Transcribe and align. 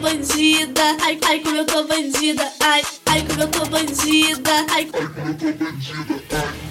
bandida, 0.00 0.96
ai, 1.02 1.18
ai 1.26 1.40
como 1.40 1.56
eu 1.56 1.64
tô 1.64 1.84
bandida, 1.84 2.48
ai, 2.60 2.82
ai 3.06 3.22
como 3.26 3.42
eu 3.42 3.48
tô 3.48 3.66
bandida, 3.66 4.50
ai, 4.50 4.66
ai 4.70 4.84
como 4.86 5.28
eu 5.28 5.34
tô 5.34 5.64
bandida. 5.64 6.70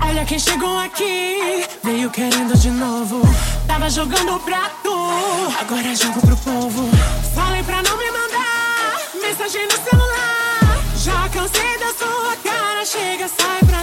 Olha 0.00 0.24
quem 0.24 0.38
chegou 0.38 0.78
aqui, 0.78 1.66
veio 1.82 2.08
querendo 2.10 2.56
de 2.56 2.70
novo. 2.70 3.20
Tava 3.66 3.90
jogando 3.90 4.38
prato, 4.40 4.90
agora 5.60 5.94
jogo 5.94 6.20
pro 6.20 6.36
povo. 6.36 6.88
Falei 7.34 7.62
pra 7.64 7.82
não 7.82 7.96
me 7.98 8.10
mandar 8.10 9.00
mensagem 9.20 9.66
no 9.66 9.72
celular. 9.72 10.84
Já 10.96 11.28
cansei 11.30 11.78
da 11.78 11.92
sua 11.92 12.36
cara, 12.42 12.84
chega, 12.84 13.28
sai 13.28 13.60
pra 13.66 13.77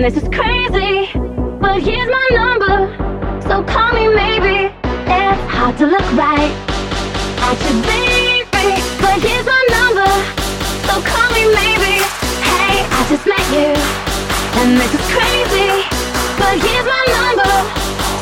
This 0.00 0.16
is 0.16 0.28
crazy, 0.32 1.12
but 1.60 1.82
here's 1.82 2.08
my 2.08 2.28
number. 2.32 2.88
So 3.42 3.62
call 3.62 3.92
me 3.92 4.08
maybe. 4.08 4.72
It's 5.04 5.44
hard 5.52 5.76
to 5.76 5.84
look 5.84 6.06
right 6.16 6.48
I 7.36 7.52
at 7.52 7.60
your 7.60 7.76
baby, 7.84 8.80
but 8.96 9.20
here's 9.20 9.44
my 9.44 9.62
number. 9.76 10.08
So 10.88 11.04
call 11.04 11.28
me 11.36 11.44
maybe. 11.52 12.00
Hey, 12.40 12.80
I 12.80 13.00
just 13.12 13.28
met 13.28 13.44
you, 13.52 13.76
and 14.64 14.80
this 14.80 14.88
is 14.88 15.04
crazy, 15.12 15.84
but 16.40 16.56
here's 16.64 16.88
my 16.88 17.04
number. 17.20 17.52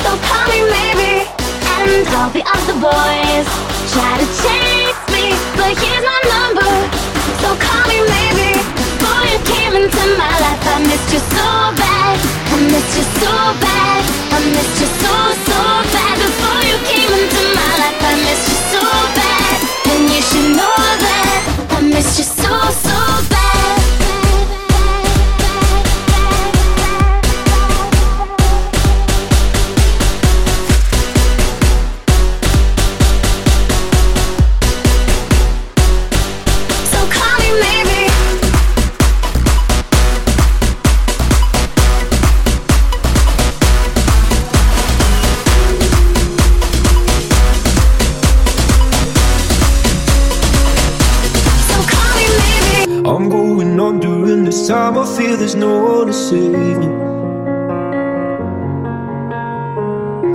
So 0.02 0.10
call 0.26 0.44
me 0.50 0.66
maybe. 0.66 1.30
And 1.78 2.02
all 2.18 2.30
the 2.34 2.42
other 2.42 2.74
boys 2.82 3.46
try 3.94 4.18
to 4.18 4.26
chase 4.42 4.98
me, 5.14 5.30
but 5.54 5.78
here's 5.78 6.02
my 6.02 6.20
number. 6.26 6.70
So 7.38 7.54
call 7.54 7.86
me 7.86 8.02
maybe 8.02 8.37
into 9.88 10.06
my 10.18 10.34
life. 10.44 10.62
I 10.66 10.78
missed 10.84 11.12
you 11.12 11.18
so 11.18 11.48
bad. 11.80 12.16
I 12.52 12.56
missed 12.72 12.96
you 12.96 13.04
so 13.20 13.32
bad. 13.64 14.02
I 14.32 14.38
missed 14.52 14.80
you 14.80 14.88
so, 15.00 15.14
so 15.48 15.58
bad. 15.94 16.14
Before 16.20 16.60
you 16.68 16.76
came 16.84 17.12
into 17.20 17.40
my 17.56 17.72
life, 17.82 18.00
I 18.00 18.14
missed 18.26 18.48
you 18.52 18.58
so 18.74 18.84
bad. 19.16 19.56
And 19.92 20.02
you 20.12 20.22
should 20.28 20.50
know 20.56 20.80
that 21.04 21.40
I 21.70 21.80
missed 21.80 22.18
you 22.18 22.24
so, 22.24 22.52
so 22.84 22.87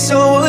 so 0.00 0.39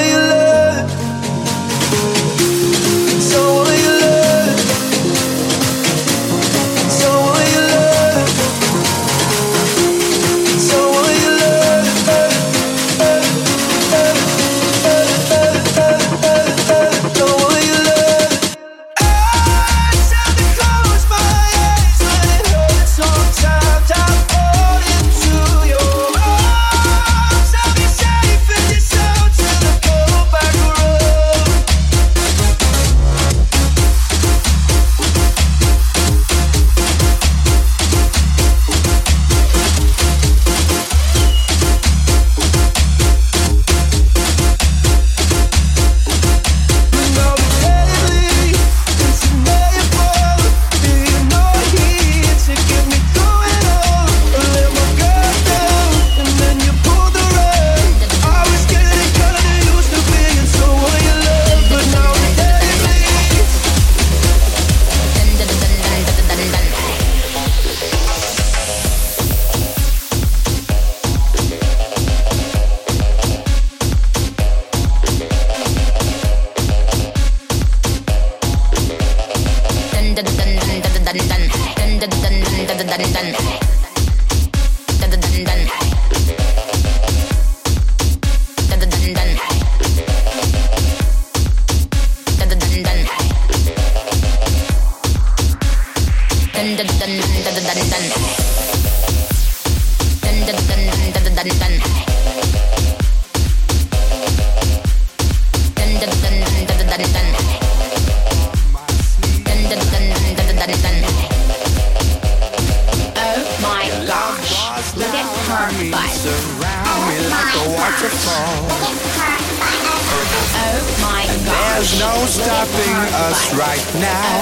no 122.02 122.26
stopping 122.26 122.98
us 123.28 123.54
right 123.54 123.88
now. 124.02 124.34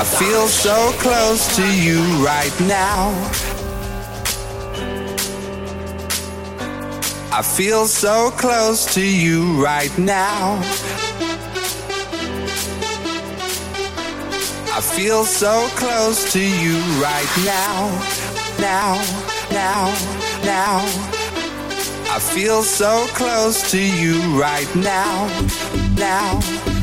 I 0.00 0.04
feel 0.18 0.48
so 0.48 0.76
close 0.98 1.42
to 1.54 1.66
you 1.86 2.00
right 2.24 2.56
now. 2.66 3.02
I 7.30 7.42
feel 7.42 7.86
so 7.86 8.32
close 8.32 8.92
to 8.94 9.04
you 9.24 9.62
right 9.62 9.96
now. 9.96 10.58
I 14.78 14.80
feel 14.80 15.22
so 15.24 15.68
close 15.80 16.32
to 16.32 16.40
you 16.40 16.78
right 17.00 17.32
now. 17.54 17.76
Now, 18.58 18.90
now, 19.52 19.82
now. 20.44 20.78
I 22.10 22.18
feel 22.18 22.62
so 22.64 23.06
close 23.20 23.70
to 23.70 23.80
you 23.80 24.16
right 24.36 24.70
now. 24.74 25.28
Now, 25.96 26.40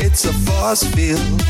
It's 0.00 0.24
a 0.24 0.32
force 0.32 0.84
field. 0.94 1.42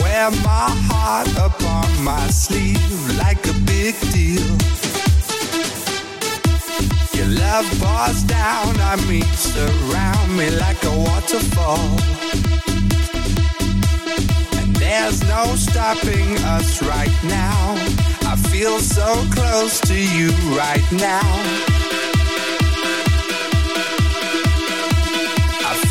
Wear 0.00 0.30
my 0.30 0.68
heart 0.88 1.28
upon 1.38 1.88
my 2.04 2.26
sleeve 2.28 3.16
like 3.16 3.42
a 3.48 3.54
big 3.64 3.94
deal. 4.12 4.44
Your 7.16 7.28
love 7.40 7.66
pours 7.80 8.22
down 8.24 8.78
on 8.80 9.00
me, 9.08 9.22
surround 9.22 10.36
me 10.36 10.50
like 10.50 10.82
a 10.84 10.96
waterfall. 10.98 11.90
And 14.60 14.76
there's 14.76 15.22
no 15.22 15.56
stopping 15.56 16.36
us 16.56 16.82
right 16.82 17.18
now. 17.24 17.76
I 18.28 18.36
feel 18.50 18.78
so 18.78 19.24
close 19.30 19.80
to 19.80 19.94
you 19.94 20.28
right 20.54 20.86
now. 20.92 21.79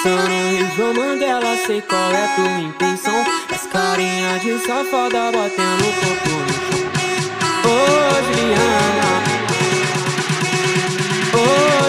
Pensando 0.00 0.30
em 0.30 0.76
João 0.76 0.94
Mandela, 0.94 1.56
sei 1.66 1.82
qual 1.82 2.12
é 2.12 2.28
tua 2.36 2.60
intenção. 2.60 3.24
As 3.52 3.66
carinhas 3.66 4.40
de 4.42 4.56
safada 4.64 5.32
batendo 5.32 5.88
o 5.88 5.92
corpo 5.92 6.28
no 6.30 6.46
chão. 6.54 6.78
Ô 7.64 7.76
Juliana, 8.22 9.10
ô 11.34 11.36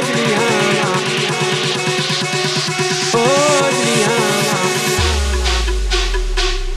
Juliana, 0.07 0.89
ô 3.13 3.17
Juliana. 3.75 4.57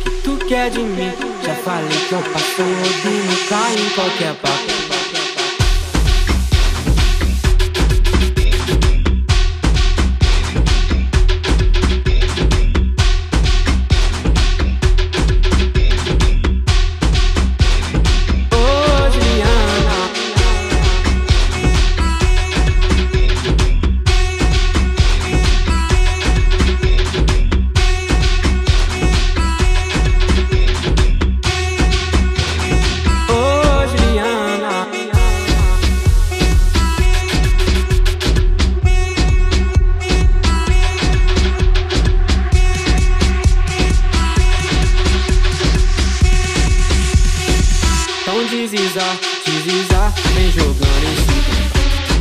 Que 0.04 0.10
tu 0.22 0.32
quer 0.46 0.68
de 0.70 0.80
mim? 0.80 1.12
Já 1.42 1.54
falei 1.54 1.98
que 2.08 2.12
eu 2.12 2.20
passo 2.20 2.62
o 2.62 3.48
cai 3.48 3.74
em 3.74 3.88
qualquer 3.94 4.34
papo. 4.34 4.81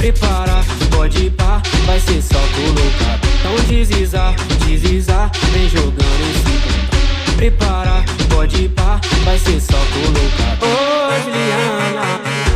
Prepara, 0.01 0.65
pode 0.89 1.29
pá, 1.29 1.61
vai 1.85 1.99
ser 1.99 2.23
só 2.23 2.39
colocar. 2.39 3.19
Então 3.39 3.55
deslizar, 3.67 4.33
deslizar, 4.65 5.29
vem 5.53 5.69
jogando 5.69 5.95
em 5.95 6.33
cima. 6.41 7.35
Prepara, 7.35 8.03
pode 8.27 8.67
pá, 8.69 8.99
vai 9.23 9.37
ser 9.37 9.61
só 9.61 9.77
colocar. 9.77 10.57
Ô, 10.59 10.65
oh, 10.65 11.23
Juliana. 11.23 12.50